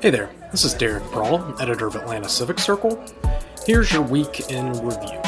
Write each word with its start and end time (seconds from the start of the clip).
Hey 0.00 0.10
there, 0.10 0.30
this 0.52 0.64
is 0.64 0.72
Derek 0.72 1.02
Brawl, 1.10 1.60
editor 1.60 1.88
of 1.88 1.96
Atlanta 1.96 2.28
Civic 2.28 2.60
Circle. 2.60 3.04
Here's 3.66 3.92
your 3.92 4.02
week 4.02 4.48
in 4.52 4.70
review. 4.86 5.20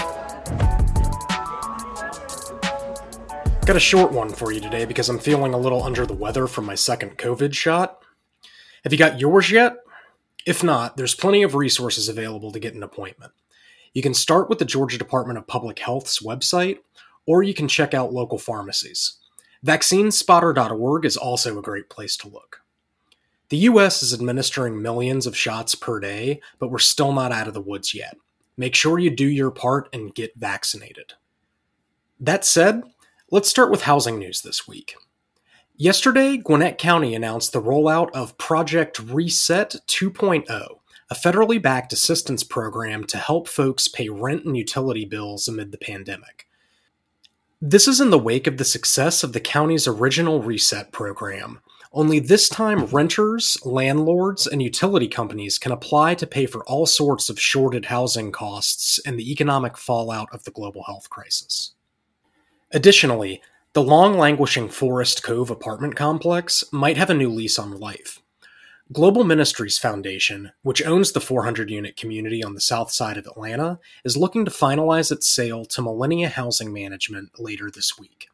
Got 3.67 3.75
a 3.75 3.81
short 3.81 4.13
one 4.13 4.29
for 4.29 4.53
you 4.53 4.61
today 4.61 4.85
because 4.85 5.09
I'm 5.09 5.19
feeling 5.19 5.53
a 5.53 5.59
little 5.59 5.83
under 5.83 6.07
the 6.07 6.15
weather 6.15 6.47
from 6.47 6.65
my 6.65 6.77
second 6.77 7.19
COVID 7.19 7.55
shot. 7.55 8.05
Have 8.85 8.93
you 8.93 8.99
got 9.01 9.19
yours 9.19 9.51
yet? 9.51 9.79
If 10.47 10.63
not, 10.63 10.97
there's 10.97 11.17
plenty 11.17 11.43
of 11.43 11.57
resources 11.57 12.09
available 12.09 12.53
to 12.53 12.61
get 12.61 12.75
an 12.75 12.85
appointment. 12.85 13.33
You 13.95 14.03
can 14.03 14.15
start 14.15 14.49
with 14.49 14.61
the 14.61 14.65
Georgia 14.65 14.97
Department 14.97 15.39
of 15.39 15.49
Public 15.49 15.81
Health's 15.81 16.23
website, 16.23 16.79
or 17.27 17.43
you 17.43 17.53
can 17.53 17.67
check 17.67 17.95
out 17.95 18.13
local 18.13 18.39
pharmacies. 18.39 19.15
Vaccinespotter.org 19.67 21.05
is 21.05 21.17
also 21.17 21.59
a 21.59 21.63
great 21.63 21.91
place 21.91 22.17
to 22.19 22.29
look. 22.29 22.63
The 23.51 23.59
US 23.59 24.03
is 24.03 24.13
administering 24.13 24.83
millions 24.83 25.27
of 25.27 25.37
shots 25.37 25.75
per 25.75 26.01
day, 26.01 26.41
but 26.59 26.71
we're 26.71 26.79
still 26.79 27.13
not 27.13 27.33
out 27.33 27.49
of 27.49 27.55
the 27.55 27.61
woods 27.61 27.95
yet. 27.95 28.17
Make 28.57 28.75
sure 28.75 28.99
you 28.99 29.11
do 29.11 29.27
your 29.27 29.51
part 29.51 29.89
and 29.93 30.15
get 30.15 30.37
vaccinated. 30.37 31.15
That 32.21 32.45
said, 32.45 32.83
let's 33.31 33.49
start 33.49 33.71
with 33.71 33.83
housing 33.83 34.19
news 34.19 34.43
this 34.43 34.67
week. 34.67 34.97
Yesterday, 35.77 36.37
Gwinnett 36.37 36.77
County 36.77 37.15
announced 37.15 37.53
the 37.53 37.63
rollout 37.63 38.11
of 38.11 38.37
Project 38.37 38.99
Reset 38.99 39.77
2.0, 39.87 40.79
a 41.09 41.15
federally 41.15 41.63
backed 41.63 41.93
assistance 41.93 42.43
program 42.43 43.05
to 43.05 43.17
help 43.17 43.47
folks 43.47 43.87
pay 43.87 44.09
rent 44.09 44.45
and 44.45 44.57
utility 44.57 45.05
bills 45.05 45.47
amid 45.47 45.71
the 45.71 45.79
pandemic. 45.79 46.49
This 47.63 47.87
is 47.87 48.01
in 48.01 48.11
the 48.11 48.19
wake 48.19 48.49
of 48.49 48.57
the 48.57 48.65
success 48.65 49.23
of 49.23 49.33
the 49.33 49.41
county's 49.41 49.87
original 49.87 50.43
Reset 50.43 50.91
program, 50.91 51.61
only 51.93 52.19
this 52.19 52.49
time 52.49 52.87
renters, 52.87 53.57
landlords, 53.65 54.47
and 54.47 54.63
utility 54.63 55.09
companies 55.09 55.59
can 55.59 55.73
apply 55.73 56.15
to 56.17 56.27
pay 56.27 56.47
for 56.47 56.65
all 56.65 56.87
sorts 56.87 57.31
of 57.31 57.41
shorted 57.41 57.87
housing 57.87 58.31
costs 58.31 58.99
and 59.07 59.19
the 59.19 59.31
economic 59.31 59.79
fallout 59.79 60.29
of 60.33 60.45
the 60.45 60.51
global 60.51 60.85
health 60.85 61.09
crisis. 61.09 61.73
Additionally, 62.73 63.41
the 63.73 63.83
long 63.83 64.19
languishing 64.19 64.69
Forest 64.69 65.23
Cove 65.23 65.51
apartment 65.51 65.97
complex 65.97 66.65
might 66.73 66.97
have 66.97 67.11
a 67.11 67.15
new 67.15 67.31
lease 67.31 67.59
on 67.59 67.79
life. 67.79 68.21
Global 68.91 69.23
Ministries 69.23 69.79
Foundation, 69.79 70.53
which 70.63 70.83
owns 70.83 71.13
the 71.13 71.21
400 71.21 71.69
unit 71.71 71.95
community 71.97 72.43
on 72.43 72.55
the 72.55 72.61
south 72.61 72.91
side 72.91 73.19
of 73.19 73.27
Atlanta, 73.27 73.79
is 74.03 74.17
looking 74.17 74.47
to 74.47 74.51
finalize 74.51 75.13
its 75.13 75.27
sale 75.27 75.67
to 75.67 75.83
Millennia 75.83 76.29
Housing 76.31 76.73
Management 76.73 77.39
later 77.39 77.71
this 77.71 77.99
week. 77.99 78.29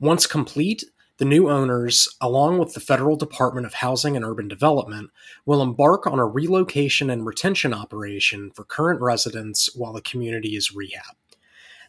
Once 0.00 0.26
complete, 0.26 0.84
the 1.18 1.24
new 1.24 1.48
owners, 1.48 2.08
along 2.20 2.58
with 2.58 2.74
the 2.74 2.80
Federal 2.80 3.16
Department 3.16 3.66
of 3.66 3.74
Housing 3.74 4.16
and 4.16 4.24
Urban 4.24 4.48
Development, 4.48 5.10
will 5.44 5.62
embark 5.62 6.06
on 6.06 6.18
a 6.18 6.26
relocation 6.26 7.10
and 7.10 7.26
retention 7.26 7.74
operation 7.74 8.50
for 8.50 8.64
current 8.64 9.00
residents 9.00 9.74
while 9.76 9.92
the 9.92 10.00
community 10.00 10.56
is 10.56 10.72
rehabbed. 10.72 11.36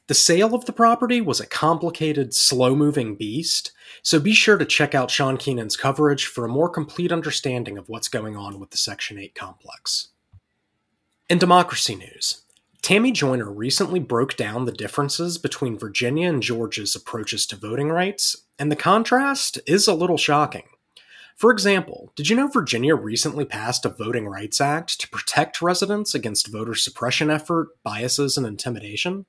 The 0.07 0.13
sale 0.13 0.53
of 0.53 0.65
the 0.65 0.73
property 0.73 1.21
was 1.21 1.39
a 1.39 1.47
complicated, 1.47 2.35
slow 2.35 2.75
moving 2.75 3.15
beast, 3.15 3.71
so 4.01 4.19
be 4.19 4.33
sure 4.33 4.57
to 4.57 4.65
check 4.65 4.93
out 4.93 5.09
Sean 5.09 5.37
Keenan's 5.37 5.77
coverage 5.77 6.25
for 6.25 6.43
a 6.43 6.49
more 6.49 6.67
complete 6.67 7.11
understanding 7.11 7.77
of 7.77 7.87
what's 7.87 8.09
going 8.09 8.35
on 8.35 8.59
with 8.59 8.71
the 8.71 8.77
Section 8.77 9.17
8 9.17 9.33
complex. 9.33 10.09
In 11.29 11.37
democracy 11.37 11.95
news, 11.95 12.42
Tammy 12.83 13.13
Joyner 13.13 13.49
recently 13.49 14.01
broke 14.01 14.35
down 14.35 14.65
the 14.65 14.71
differences 14.73 15.37
between 15.37 15.79
Virginia 15.79 16.27
and 16.27 16.43
Georgia's 16.43 16.97
approaches 16.97 17.45
to 17.47 17.55
voting 17.55 17.87
rights, 17.87 18.35
and 18.59 18.69
the 18.69 18.75
contrast 18.75 19.57
is 19.65 19.87
a 19.87 19.93
little 19.93 20.17
shocking. 20.17 20.63
For 21.37 21.49
example, 21.49 22.11
did 22.17 22.27
you 22.27 22.35
know 22.35 22.49
Virginia 22.49 22.93
recently 22.97 23.45
passed 23.45 23.85
a 23.85 23.89
Voting 23.89 24.27
Rights 24.27 24.59
Act 24.59 24.99
to 24.99 25.07
protect 25.07 25.61
residents 25.61 26.13
against 26.13 26.51
voter 26.51 26.75
suppression 26.75 27.31
effort, 27.31 27.69
biases, 27.83 28.35
and 28.35 28.45
intimidation? 28.45 29.27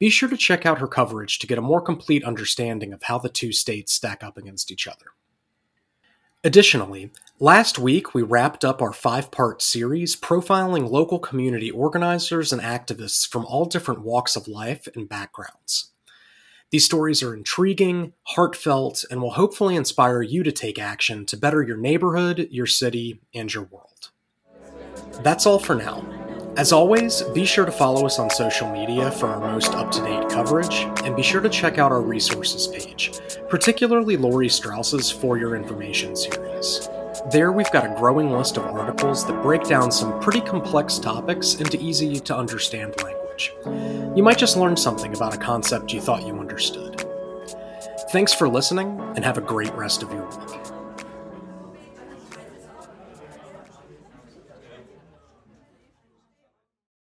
Be 0.00 0.10
sure 0.10 0.28
to 0.28 0.36
check 0.36 0.66
out 0.66 0.80
her 0.80 0.88
coverage 0.88 1.38
to 1.38 1.46
get 1.46 1.58
a 1.58 1.62
more 1.62 1.80
complete 1.80 2.24
understanding 2.24 2.92
of 2.92 3.04
how 3.04 3.18
the 3.18 3.28
two 3.28 3.52
states 3.52 3.92
stack 3.92 4.24
up 4.24 4.36
against 4.36 4.72
each 4.72 4.88
other. 4.88 5.06
Additionally, 6.42 7.12
last 7.40 7.78
week 7.78 8.12
we 8.14 8.22
wrapped 8.22 8.64
up 8.64 8.82
our 8.82 8.92
five 8.92 9.30
part 9.30 9.62
series 9.62 10.14
profiling 10.14 10.88
local 10.88 11.18
community 11.18 11.70
organizers 11.70 12.52
and 12.52 12.60
activists 12.60 13.26
from 13.26 13.46
all 13.46 13.64
different 13.64 14.02
walks 14.02 14.36
of 14.36 14.46
life 14.46 14.86
and 14.94 15.08
backgrounds. 15.08 15.90
These 16.70 16.84
stories 16.84 17.22
are 17.22 17.34
intriguing, 17.34 18.12
heartfelt, 18.28 19.04
and 19.10 19.20
will 19.20 19.32
hopefully 19.32 19.74
inspire 19.74 20.22
you 20.22 20.44
to 20.44 20.52
take 20.52 20.78
action 20.78 21.26
to 21.26 21.36
better 21.36 21.62
your 21.62 21.78
neighborhood, 21.78 22.46
your 22.50 22.66
city, 22.66 23.20
and 23.34 23.52
your 23.52 23.64
world. 23.64 24.10
That's 25.24 25.46
all 25.46 25.58
for 25.58 25.74
now. 25.74 26.04
As 26.56 26.72
always, 26.72 27.22
be 27.22 27.44
sure 27.44 27.64
to 27.64 27.72
follow 27.72 28.06
us 28.06 28.18
on 28.18 28.28
social 28.28 28.70
media 28.70 29.10
for 29.10 29.28
our 29.28 29.40
most 29.40 29.74
up 29.74 29.90
to 29.92 30.00
date 30.00 30.28
coverage, 30.28 30.86
and 31.04 31.16
be 31.16 31.22
sure 31.22 31.40
to 31.40 31.48
check 31.48 31.78
out 31.78 31.90
our 31.90 32.02
resources 32.02 32.68
page, 32.68 33.12
particularly 33.48 34.16
Lori 34.16 34.48
Strauss's 34.48 35.10
For 35.10 35.38
Your 35.38 35.56
Information 35.56 36.14
series. 36.14 36.88
There, 37.32 37.52
we've 37.52 37.70
got 37.70 37.84
a 37.84 37.94
growing 37.96 38.30
list 38.30 38.56
of 38.56 38.64
articles 38.64 39.26
that 39.26 39.42
break 39.42 39.64
down 39.64 39.90
some 39.90 40.20
pretty 40.20 40.40
complex 40.40 40.98
topics 40.98 41.56
into 41.56 41.80
easy 41.80 42.18
to 42.20 42.36
understand 42.36 42.94
language. 43.02 43.52
You 44.16 44.22
might 44.22 44.38
just 44.38 44.56
learn 44.56 44.76
something 44.76 45.14
about 45.14 45.34
a 45.34 45.38
concept 45.38 45.92
you 45.92 46.00
thought 46.00 46.26
you 46.26 46.38
understood. 46.38 47.04
Thanks 48.10 48.32
for 48.32 48.48
listening, 48.48 49.00
and 49.16 49.24
have 49.24 49.38
a 49.38 49.42
great 49.42 49.74
rest 49.74 50.02
of 50.02 50.10
your 50.12 50.26
week. 50.26 50.69